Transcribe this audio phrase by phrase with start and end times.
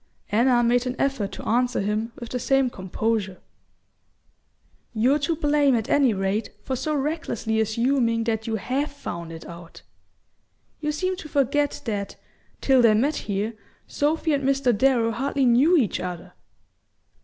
[0.31, 3.37] Anna made an effort to answer him with the same composure.
[4.95, 9.45] "You're to blame, at any rate, for so recklessly assuming that you HAVE found it
[9.45, 9.83] out.
[10.79, 12.15] You seem to forget that,
[12.61, 13.53] till they met here,
[13.85, 14.75] Sophy and Mr.
[14.75, 16.33] Darrow hardly knew each other."